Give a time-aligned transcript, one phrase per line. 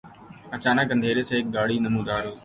[0.55, 2.39] اچانک اندھیرے میں سے ایک گاڑی نمودار ہوئی